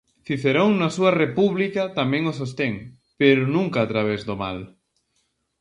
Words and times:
Cicerón 0.27 0.71
na 0.81 0.89
súa 0.95 1.11
República 1.23 1.83
tamén 1.99 2.23
o 2.31 2.33
sostén, 2.41 2.73
pero 3.19 3.41
nunca 3.55 3.77
a 3.81 3.89
través 3.91 4.21
do 4.29 4.35
mal. 4.43 4.57